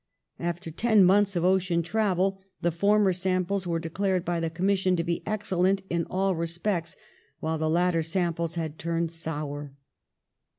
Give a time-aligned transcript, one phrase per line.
[0.39, 4.95] After ten months of ocean travel the former samples were declared by the commis sion
[4.95, 6.95] to be excellent in all respects,
[7.39, 9.75] while the lat ter samples had turned sour.